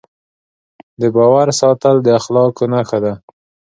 د 1.01 1.03
باور 1.15 1.47
ساتل 1.61 1.95
د 2.01 2.07
اخلاقو 2.19 2.63
نښه 2.73 2.97
ده. 3.03 3.13